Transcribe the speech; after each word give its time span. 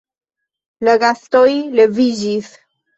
La 0.89 0.97
gastoj 1.05 1.47
leviĝis. 1.81 2.55